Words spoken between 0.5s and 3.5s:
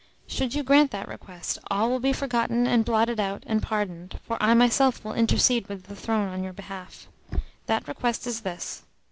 you grant that request, all will be forgotten and blotted out